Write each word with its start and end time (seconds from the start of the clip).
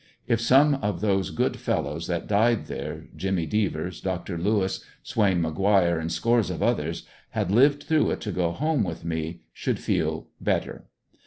If 0.27 0.41
some 0.41 0.73
of 0.81 0.99
those 1.01 1.29
good 1.29 1.57
fellows 1.59 2.07
that 2.07 2.25
died 2.25 2.65
there, 2.65 3.03
Jimmy 3.15 3.45
Devers, 3.45 4.01
Dr. 4.01 4.35
Lewis, 4.39 4.83
Swain, 5.03 5.39
McGuire 5.43 6.01
and 6.01 6.11
scores 6.11 6.49
of 6.49 6.63
others, 6.63 7.05
had 7.37 7.51
lived 7.51 7.83
through 7.83 8.09
it 8.09 8.21
to 8.21 8.31
go 8.31 8.49
home 8.49 8.81
with 8.83 9.05
me, 9.05 9.41
should 9.53 9.77
feel 9.77 10.29
better. 10.39 10.87